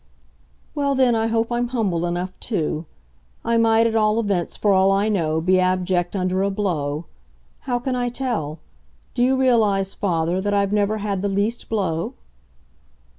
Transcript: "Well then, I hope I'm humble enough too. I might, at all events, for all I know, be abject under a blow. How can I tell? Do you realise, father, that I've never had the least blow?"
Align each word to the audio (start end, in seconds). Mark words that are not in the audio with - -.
"Well 0.73 0.95
then, 0.95 1.13
I 1.13 1.27
hope 1.27 1.51
I'm 1.51 1.67
humble 1.67 2.07
enough 2.07 2.39
too. 2.39 2.87
I 3.45 3.57
might, 3.57 3.85
at 3.85 3.93
all 3.93 4.19
events, 4.19 4.55
for 4.57 4.71
all 4.73 4.91
I 4.91 5.09
know, 5.09 5.39
be 5.39 5.59
abject 5.59 6.15
under 6.15 6.41
a 6.41 6.49
blow. 6.49 7.05
How 7.69 7.77
can 7.77 7.95
I 7.95 8.09
tell? 8.09 8.57
Do 9.13 9.21
you 9.21 9.35
realise, 9.35 9.93
father, 9.93 10.41
that 10.41 10.55
I've 10.55 10.73
never 10.73 10.97
had 10.97 11.21
the 11.21 11.29
least 11.29 11.69
blow?" 11.69 12.15